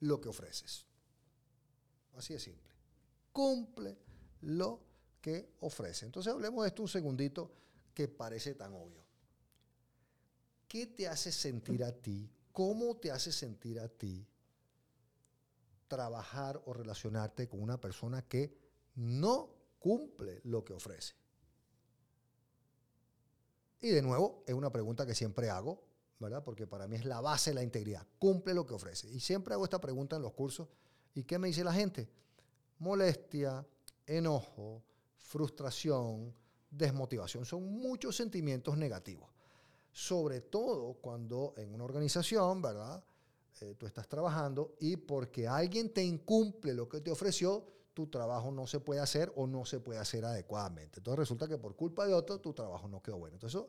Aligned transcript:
lo 0.00 0.20
que 0.20 0.28
ofreces. 0.28 0.86
Así 2.14 2.34
de 2.34 2.40
simple. 2.40 2.72
Cumple 3.32 3.98
lo 4.42 4.80
que 5.20 5.54
ofrece. 5.60 6.06
Entonces 6.06 6.32
hablemos 6.32 6.62
de 6.62 6.68
esto 6.68 6.82
un 6.82 6.88
segundito 6.88 7.52
que 7.94 8.08
parece 8.08 8.54
tan 8.54 8.72
obvio. 8.74 9.04
¿Qué 10.66 10.86
te 10.86 11.08
hace 11.08 11.32
sentir 11.32 11.82
a 11.82 11.92
ti? 11.92 12.30
¿Cómo 12.52 12.96
te 12.96 13.10
hace 13.10 13.32
sentir 13.32 13.80
a 13.80 13.88
ti 13.88 14.26
trabajar 15.86 16.60
o 16.66 16.74
relacionarte 16.74 17.48
con 17.48 17.62
una 17.62 17.80
persona 17.80 18.22
que 18.22 18.56
no 18.96 19.50
cumple 19.78 20.40
lo 20.44 20.64
que 20.64 20.74
ofrece? 20.74 21.14
Y 23.80 23.90
de 23.90 24.02
nuevo, 24.02 24.42
es 24.46 24.54
una 24.54 24.70
pregunta 24.70 25.06
que 25.06 25.14
siempre 25.14 25.50
hago 25.50 25.87
¿verdad? 26.18 26.42
Porque 26.44 26.66
para 26.66 26.86
mí 26.88 26.96
es 26.96 27.04
la 27.04 27.20
base 27.20 27.50
de 27.50 27.54
la 27.54 27.62
integridad. 27.62 28.06
Cumple 28.18 28.54
lo 28.54 28.66
que 28.66 28.74
ofrece. 28.74 29.08
Y 29.08 29.20
siempre 29.20 29.54
hago 29.54 29.64
esta 29.64 29.80
pregunta 29.80 30.16
en 30.16 30.22
los 30.22 30.32
cursos. 30.32 30.68
¿Y 31.14 31.24
qué 31.24 31.38
me 31.38 31.48
dice 31.48 31.64
la 31.64 31.72
gente? 31.72 32.08
Molestia, 32.78 33.66
enojo, 34.06 34.82
frustración, 35.16 36.34
desmotivación. 36.70 37.44
Son 37.44 37.64
muchos 37.64 38.16
sentimientos 38.16 38.76
negativos. 38.76 39.28
Sobre 39.92 40.40
todo 40.40 40.94
cuando 40.94 41.54
en 41.56 41.72
una 41.74 41.84
organización, 41.84 42.62
¿verdad? 42.62 43.02
Eh, 43.60 43.74
tú 43.76 43.86
estás 43.86 44.06
trabajando 44.08 44.76
y 44.78 44.96
porque 44.96 45.48
alguien 45.48 45.92
te 45.92 46.04
incumple 46.04 46.74
lo 46.74 46.88
que 46.88 47.00
te 47.00 47.10
ofreció, 47.10 47.64
tu 47.94 48.06
trabajo 48.06 48.52
no 48.52 48.66
se 48.68 48.78
puede 48.78 49.00
hacer 49.00 49.32
o 49.34 49.48
no 49.48 49.64
se 49.64 49.80
puede 49.80 49.98
hacer 49.98 50.24
adecuadamente. 50.24 51.00
Entonces 51.00 51.18
resulta 51.18 51.48
que 51.48 51.58
por 51.58 51.74
culpa 51.74 52.06
de 52.06 52.14
otro, 52.14 52.40
tu 52.40 52.52
trabajo 52.52 52.86
no 52.86 53.02
quedó 53.02 53.18
bueno. 53.18 53.34
Entonces 53.34 53.60
eso, 53.60 53.68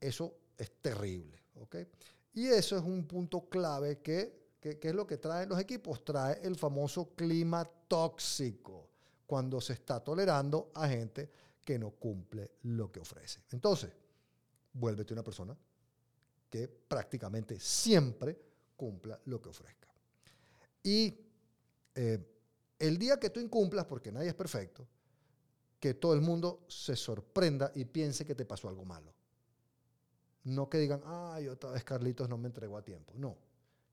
eso 0.00 0.34
es 0.56 0.72
terrible. 0.80 1.38
Y 2.34 2.46
eso 2.46 2.76
es 2.76 2.82
un 2.82 3.06
punto 3.06 3.48
clave 3.48 4.00
que, 4.00 4.56
que, 4.60 4.78
es 4.80 4.94
lo 4.94 5.06
que 5.06 5.16
traen 5.16 5.48
los 5.48 5.58
equipos. 5.58 6.04
Trae 6.04 6.40
el 6.42 6.56
famoso 6.56 7.14
clima 7.14 7.64
tóxico 7.64 8.88
cuando 9.26 9.60
se 9.60 9.74
está 9.74 10.00
tolerando 10.00 10.70
a 10.74 10.88
gente 10.88 11.30
que 11.64 11.78
no 11.78 11.90
cumple 11.90 12.52
lo 12.62 12.90
que 12.90 13.00
ofrece. 13.00 13.40
Entonces, 13.50 13.90
vuélvete 14.72 15.12
una 15.12 15.24
persona 15.24 15.56
que 16.48 16.68
prácticamente 16.68 17.58
siempre 17.60 18.38
cumpla 18.76 19.20
lo 19.26 19.40
que 19.40 19.48
ofrezca. 19.48 19.88
Y 20.82 21.14
eh, 21.94 22.18
el 22.78 22.96
día 22.96 23.18
que 23.18 23.30
tú 23.30 23.40
incumplas, 23.40 23.84
porque 23.84 24.12
nadie 24.12 24.28
es 24.28 24.34
perfecto, 24.34 24.86
que 25.80 25.94
todo 25.94 26.14
el 26.14 26.20
mundo 26.20 26.64
se 26.68 26.96
sorprenda 26.96 27.70
y 27.74 27.84
piense 27.84 28.24
que 28.24 28.34
te 28.34 28.44
pasó 28.44 28.68
algo 28.68 28.84
malo. 28.84 29.12
No 30.44 30.68
que 30.68 30.78
digan, 30.78 31.02
ay, 31.04 31.48
otra 31.48 31.70
vez 31.70 31.84
Carlitos 31.84 32.28
no 32.28 32.38
me 32.38 32.48
entregó 32.48 32.76
a 32.76 32.82
tiempo. 32.82 33.12
No. 33.16 33.36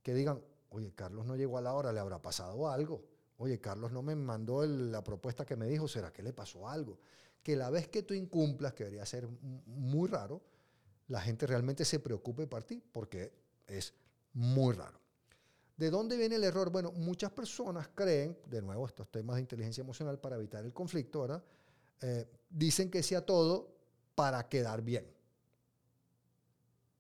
Que 0.02 0.14
digan, 0.14 0.42
oye, 0.70 0.94
Carlos 0.94 1.26
no 1.26 1.36
llegó 1.36 1.58
a 1.58 1.62
la 1.62 1.74
hora, 1.74 1.92
le 1.92 2.00
habrá 2.00 2.22
pasado 2.22 2.70
algo. 2.70 3.04
Oye, 3.38 3.60
Carlos 3.60 3.92
no 3.92 4.02
me 4.02 4.16
mandó 4.16 4.66
la 4.66 5.04
propuesta 5.04 5.46
que 5.46 5.56
me 5.56 5.68
dijo, 5.68 5.88
¿será 5.88 6.14
que 6.14 6.24
le 6.24 6.32
pasó 6.32 6.68
algo? 6.68 7.00
Que 7.44 7.56
la 7.56 7.70
vez 7.70 7.88
que 7.90 8.04
tú 8.04 8.14
incumplas, 8.14 8.74
que 8.74 8.86
debería 8.86 9.06
ser 9.06 9.28
muy 9.66 10.08
raro, 10.08 10.42
la 11.08 11.22
gente 11.22 11.46
realmente 11.46 11.86
se 11.86 12.00
preocupe 12.00 12.48
por 12.48 12.64
ti, 12.64 12.82
porque 12.92 13.34
es 13.68 13.94
muy 14.34 14.74
raro. 14.74 15.00
¿De 15.78 15.90
dónde 15.90 16.16
viene 16.16 16.36
el 16.36 16.44
error? 16.44 16.70
Bueno, 16.70 16.92
muchas 16.94 17.32
personas 17.32 17.90
creen, 17.94 18.38
de 18.46 18.62
nuevo, 18.62 18.88
estos 18.88 19.10
temas 19.10 19.36
de 19.36 19.42
inteligencia 19.42 19.82
emocional 19.82 20.20
para 20.20 20.38
evitar 20.38 20.64
el 20.64 20.72
conflicto, 20.72 21.22
¿verdad? 21.22 21.44
Eh, 22.02 22.26
dicen 22.50 22.90
que 22.90 23.04
sea 23.04 23.26
todo 23.26 23.76
para 24.16 24.48
quedar 24.48 24.82
bien. 24.82 25.06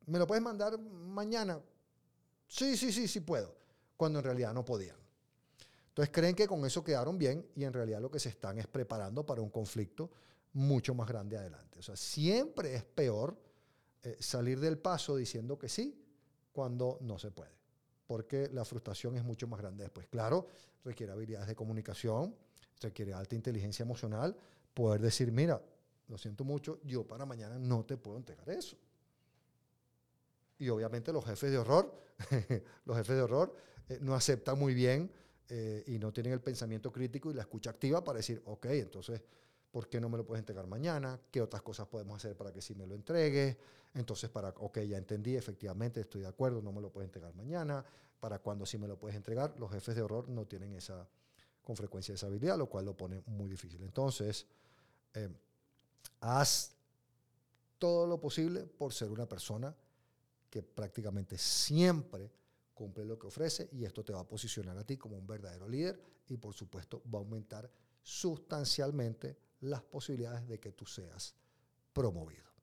¿Me 0.08 0.20
lo 0.20 0.28
puedes 0.28 0.44
mandar 0.44 0.80
mañana? 0.80 1.60
Sí, 2.48 2.78
sí, 2.78 2.92
sí, 2.92 3.08
sí 3.08 3.22
puedo. 3.22 3.56
Cuando 3.98 4.20
en 4.20 4.26
realidad 4.26 4.54
no 4.54 4.64
podían. 4.64 4.98
Entonces 5.90 6.14
creen 6.14 6.36
que 6.36 6.48
con 6.48 6.66
eso 6.66 6.84
quedaron 6.84 7.18
bien 7.18 7.48
y 7.56 7.64
en 7.64 7.72
realidad 7.72 8.02
lo 8.02 8.12
que 8.12 8.20
se 8.20 8.30
están 8.30 8.58
es 8.60 8.68
preparando 8.68 9.26
para 9.26 9.42
un 9.42 9.50
conflicto 9.50 10.12
mucho 10.54 10.94
más 10.94 11.08
grande 11.08 11.38
adelante. 11.38 11.80
O 11.80 11.82
sea, 11.82 11.96
siempre 11.96 12.76
es 12.76 12.84
peor 12.84 13.38
eh, 14.04 14.18
salir 14.20 14.60
del 14.60 14.78
paso 14.78 15.16
diciendo 15.16 15.58
que 15.58 15.70
sí 15.70 16.02
cuando 16.52 16.98
no 17.02 17.18
se 17.18 17.32
puede, 17.32 17.52
porque 18.08 18.50
la 18.52 18.66
frustración 18.66 19.16
es 19.16 19.24
mucho 19.24 19.48
más 19.48 19.60
grande 19.60 19.84
después. 19.84 20.08
Claro, 20.08 20.48
requiere 20.84 21.12
habilidades 21.12 21.48
de 21.48 21.56
comunicación, 21.56 22.36
requiere 22.82 23.14
alta 23.14 23.36
inteligencia 23.36 23.84
emocional, 23.84 24.36
poder 24.74 25.02
decir, 25.02 25.32
mira, 25.32 25.62
lo 26.08 26.18
siento 26.18 26.44
mucho, 26.44 26.80
yo 26.84 27.06
para 27.06 27.26
mañana 27.26 27.58
no 27.58 27.86
te 27.86 27.98
puedo 27.98 28.18
entregar 28.18 28.50
eso. 28.50 28.78
Y 30.58 30.70
obviamente 30.70 31.12
los 31.12 31.26
jefes 31.26 31.52
de 31.52 31.58
horror, 31.58 31.92
los 32.86 32.98
jefes 32.98 33.16
de 33.16 33.22
horror 33.22 33.56
eh, 33.90 34.00
no 34.02 34.16
aceptan 34.16 34.58
muy 34.58 34.74
bien 34.74 35.12
eh, 35.50 35.84
y 35.88 36.00
no 36.00 36.12
tienen 36.12 36.34
el 36.34 36.42
pensamiento 36.42 36.92
crítico 36.92 37.30
y 37.30 37.34
la 37.34 37.42
escucha 37.42 37.70
activa 37.70 38.04
para 38.04 38.18
decir, 38.18 38.42
ok, 38.46 38.66
entonces, 38.68 39.22
¿por 39.72 39.90
qué 39.90 40.00
no 40.00 40.10
me 40.10 40.18
lo 40.18 40.26
puedes 40.26 40.40
entregar 40.40 40.66
mañana? 40.68 41.20
¿Qué 41.30 41.42
otras 41.42 41.62
cosas 41.62 41.88
podemos 41.88 42.18
hacer 42.18 42.36
para 42.36 42.52
que 42.52 42.62
sí 42.62 42.74
me 42.74 42.88
lo 42.88 42.96
entregues? 42.96 43.58
Entonces, 43.94 44.30
para, 44.30 44.50
ok, 44.50 44.80
ya 44.80 44.98
entendí, 44.98 45.36
efectivamente, 45.36 46.02
estoy 46.02 46.22
de 46.22 46.28
acuerdo, 46.28 46.62
no 46.62 46.72
me 46.72 46.82
lo 46.82 46.92
puedes 46.92 47.08
entregar 47.08 47.34
mañana. 47.36 47.86
¿Para 48.20 48.40
cuando 48.40 48.66
sí 48.66 48.78
me 48.78 48.88
lo 48.88 48.98
puedes 48.98 49.16
entregar? 49.16 49.54
Los 49.60 49.72
jefes 49.72 49.96
de 49.96 50.02
horror 50.02 50.28
no 50.30 50.46
tienen 50.48 50.74
esa, 50.74 51.08
con 51.64 51.76
frecuencia 51.76 52.16
esa 52.16 52.28
habilidad, 52.28 52.58
lo 52.58 52.68
cual 52.68 52.86
lo 52.86 52.98
pone 52.98 53.22
muy 53.28 53.50
difícil. 53.50 53.84
Entonces, 53.84 54.48
eh, 55.14 55.30
haz 56.22 56.76
todo 57.78 58.08
lo 58.08 58.20
posible 58.20 58.66
por 58.66 58.94
ser 58.94 59.12
una 59.12 59.28
persona 59.28 59.76
que 60.50 60.64
prácticamente 60.64 61.38
siempre 61.38 62.32
cumple 62.74 63.06
lo 63.06 63.18
que 63.18 63.28
ofrece 63.28 63.70
y 63.72 63.86
esto 63.86 64.04
te 64.04 64.14
va 64.14 64.22
a 64.22 64.28
posicionar 64.28 64.78
a 64.78 64.84
ti 64.84 64.98
como 64.98 65.18
un 65.18 65.26
verdadero 65.26 65.68
líder 65.68 66.00
y 66.28 66.38
por 66.38 66.54
supuesto 66.54 67.02
va 67.14 67.20
a 67.20 67.22
aumentar 67.22 67.72
sustancialmente 68.02 69.38
las 69.62 69.82
posibilidades 69.82 70.48
de 70.48 70.60
que 70.60 70.74
tú 70.74 70.86
seas 70.86 71.34
promovido. 71.94 72.55